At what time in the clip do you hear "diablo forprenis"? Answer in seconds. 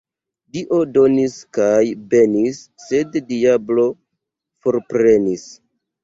3.27-5.45